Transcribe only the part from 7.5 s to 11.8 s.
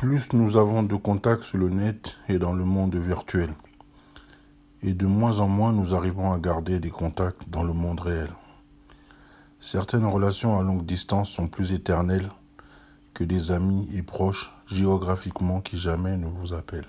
dans le monde réel. Certaines relations à longue distance sont plus